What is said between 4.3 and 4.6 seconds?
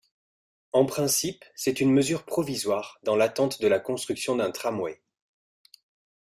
d'un